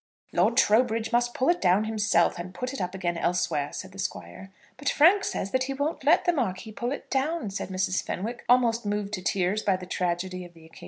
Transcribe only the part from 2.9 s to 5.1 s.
again elsewhere," said the Squire. "But